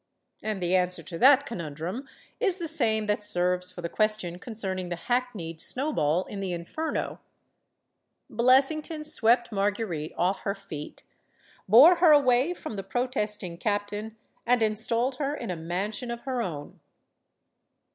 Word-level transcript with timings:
And 0.41 0.63
the 0.63 0.75
answer 0.75 1.03
to 1.03 1.19
that 1.19 1.45
conundrum 1.45 2.07
is 2.39 2.57
the 2.57 2.67
same 2.67 3.05
that 3.05 3.23
serves 3.23 3.69
for 3.69 3.81
the 3.83 3.87
question 3.87 4.39
concerning 4.39 4.89
the 4.89 4.95
hackneyed 4.95 5.61
snow* 5.61 5.93
ball 5.93 6.23
in 6.25 6.39
the 6.39 6.53
Inferno. 6.53 7.19
Blessington 8.27 9.03
swept 9.03 9.51
Marguerite 9.51 10.15
off 10.17 10.39
her 10.39 10.55
feet, 10.55 11.03
bore 11.69 11.97
her. 11.97 12.11
away 12.13 12.51
from 12.55 12.77
the 12.77 12.83
protesting 12.83 13.59
captain 13.59 14.15
and 14.43 14.63
installed 14.63 15.17
her 15.17 15.35
in 15.35 15.51
a 15.51 15.55
mansion 15.55 16.09
of 16.09 16.21
her 16.21 16.41
own. 16.41 16.79